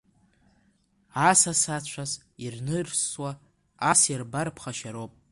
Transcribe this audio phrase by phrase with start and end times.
[1.29, 2.11] Асас-ацәас
[2.43, 3.31] ирнысуа
[3.91, 5.11] ас ирбар ԥхашьароуп…